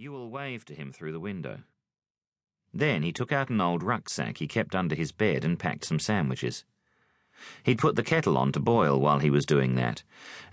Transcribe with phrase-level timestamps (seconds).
[0.00, 1.58] Joel waved to him through the window.
[2.72, 5.98] Then he took out an old rucksack he kept under his bed and packed some
[5.98, 6.64] sandwiches.
[7.64, 10.02] He'd put the kettle on to boil while he was doing that,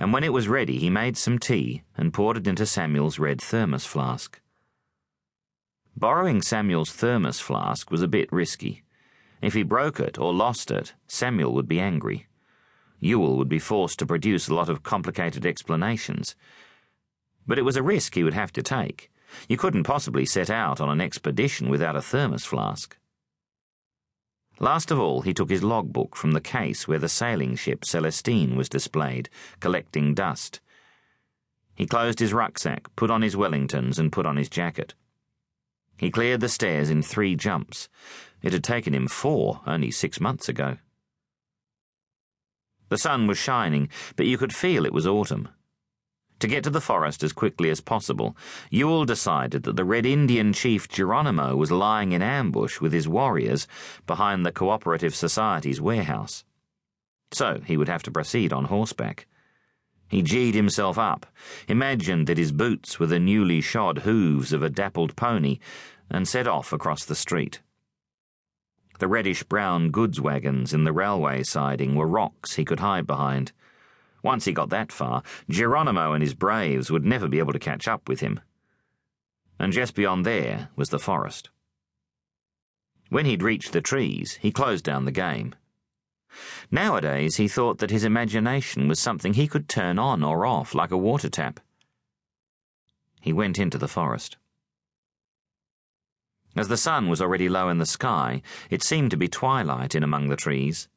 [0.01, 3.41] and when it was ready, he made some tea and poured it into Samuel's red
[3.41, 4.41] thermos flask.
[5.95, 8.83] Borrowing Samuel's thermos flask was a bit risky.
[9.41, 12.27] If he broke it or lost it, Samuel would be angry.
[13.01, 16.35] Joel would be forced to produce a lot of complicated explanations.
[17.47, 19.09] But it was a risk he would have to take
[19.47, 22.97] you couldn't possibly set out on an expedition without a thermos flask.
[24.59, 28.55] Last of all, he took his logbook from the case where the sailing ship Celestine
[28.55, 29.29] was displayed,
[29.59, 30.59] collecting dust.
[31.75, 34.95] He closed his rucksack, put on his Wellingtons, and put on his jacket.
[35.97, 37.87] He cleared the stairs in three jumps.
[38.41, 40.77] It had taken him four only six months ago.
[42.89, 45.49] The sun was shining, but you could feel it was autumn.
[46.39, 48.37] To get to the forest as quickly as possible,
[48.71, 53.67] Joel decided that the Red Indian chief Geronimo was lying in ambush with his warriors
[54.05, 56.43] behind the Cooperative Society's warehouse.
[57.31, 59.25] So he would have to proceed on horseback.
[60.09, 61.25] He geeed himself up,
[61.67, 65.59] imagined that his boots were the newly shod hooves of a dappled pony,
[66.09, 67.61] and set off across the street.
[68.99, 73.51] The reddish brown goods wagons in the railway siding were rocks he could hide behind.
[74.27, 77.87] Once he got that far, Geronimo and his braves would never be able to catch
[77.87, 78.41] up with him.
[79.57, 81.49] And just beyond there was the forest.
[83.07, 85.55] When he'd reached the trees, he closed down the game.
[86.69, 90.91] Nowadays, he thought that his imagination was something he could turn on or off like
[90.91, 91.61] a water tap.
[93.21, 94.35] He went into the forest.
[96.53, 100.03] As the sun was already low in the sky, it seemed to be twilight in
[100.03, 100.89] among the trees.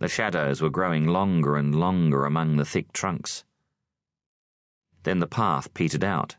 [0.00, 3.44] The shadows were growing longer and longer among the thick trunks.
[5.02, 6.36] Then the path petered out.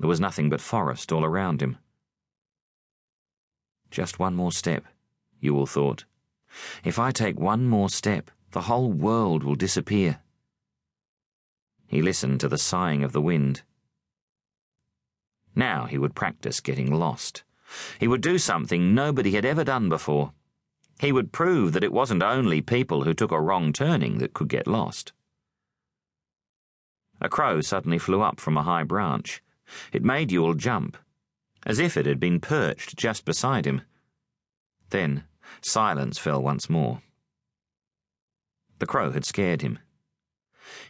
[0.00, 1.78] There was nothing but forest all around him.
[3.92, 4.84] Just one more step,
[5.40, 6.04] Joel thought.
[6.82, 10.18] If I take one more step, the whole world will disappear.
[11.86, 13.62] He listened to the sighing of the wind.
[15.54, 17.44] Now he would practice getting lost.
[18.00, 20.32] He would do something nobody had ever done before.
[21.00, 24.48] He would prove that it wasn't only people who took a wrong turning that could
[24.48, 25.12] get lost.
[27.20, 29.42] A crow suddenly flew up from a high branch.
[29.92, 30.96] It made Joel jump,
[31.64, 33.82] as if it had been perched just beside him.
[34.90, 35.24] Then
[35.60, 37.02] silence fell once more.
[38.78, 39.78] The crow had scared him.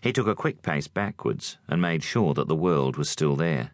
[0.01, 3.73] He took a quick pace backwards and made sure that the world was still there.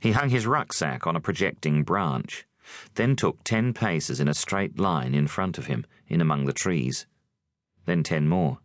[0.00, 2.46] He hung his rucksack on a projecting branch
[2.94, 6.52] then took ten paces in a straight line in front of him, in among the
[6.52, 7.06] trees.
[7.84, 8.58] Then ten more.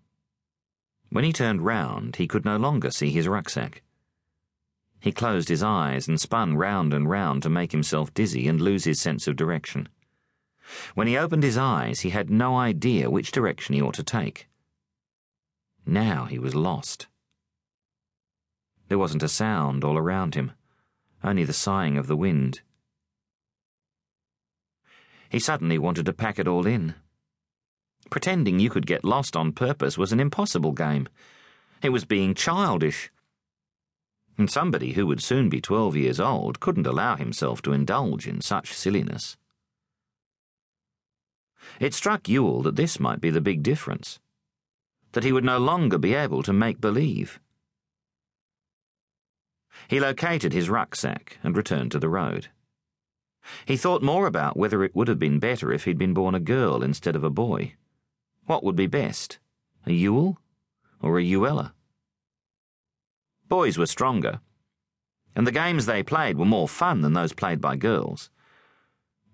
[1.09, 3.81] When he turned round, he could no longer see his rucksack.
[4.99, 8.85] He closed his eyes and spun round and round to make himself dizzy and lose
[8.85, 9.89] his sense of direction.
[10.93, 14.47] When he opened his eyes, he had no idea which direction he ought to take.
[15.85, 17.07] Now he was lost.
[18.87, 20.51] There wasn't a sound all around him,
[21.23, 22.61] only the sighing of the wind.
[25.31, 26.93] He suddenly wanted to pack it all in.
[28.09, 31.07] Pretending you could get lost on purpose was an impossible game.
[31.81, 33.09] It was being childish.
[34.37, 38.41] And somebody who would soon be twelve years old couldn't allow himself to indulge in
[38.41, 39.37] such silliness.
[41.79, 44.19] It struck Joel that this might be the big difference.
[45.13, 47.39] That he would no longer be able to make believe.
[49.87, 52.49] He located his rucksack and returned to the road.
[53.65, 56.39] He thought more about whether it would have been better if he'd been born a
[56.39, 57.73] girl instead of a boy.
[58.45, 59.39] What would be best,
[59.85, 60.39] a Joel
[61.01, 61.73] or a Joella?
[63.47, 64.39] Boys were stronger,
[65.35, 68.29] and the games they played were more fun than those played by girls.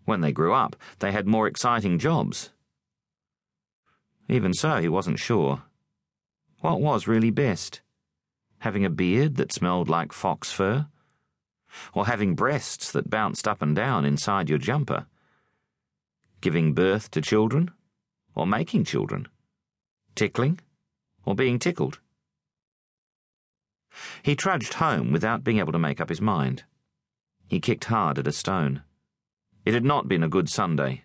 [0.06, 2.52] When they grew up, they had more exciting jobs.
[4.30, 5.64] Even so, he wasn't sure.
[6.60, 7.82] What was really best?
[8.60, 10.88] Having a beard that smelled like fox fur?
[11.94, 15.06] Or having breasts that bounced up and down inside your jumper,
[16.42, 17.72] giving birth to children,
[18.36, 19.28] or making children,
[20.16, 20.60] tickling,
[21.26, 22.00] or being tickled.
[24.22, 26.64] He trudged home without being able to make up his mind.
[27.48, 28.84] He kicked hard at a stone.
[29.66, 31.04] It had not been a good Sunday.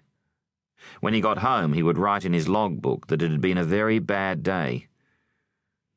[1.01, 3.65] When he got home, he would write in his logbook that it had been a
[3.65, 4.89] very bad day.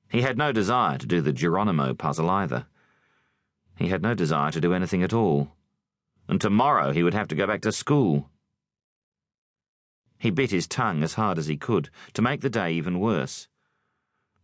[0.09, 2.67] He had no desire to do the Geronimo puzzle either.
[3.77, 5.51] He had no desire to do anything at all.
[6.27, 8.29] And tomorrow he would have to go back to school.
[10.17, 13.47] He bit his tongue as hard as he could to make the day even worse.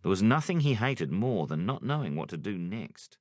[0.02, 3.18] There was nothing he hated more than not knowing what to do next.